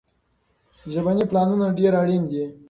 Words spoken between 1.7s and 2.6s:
ډېر اړين دي.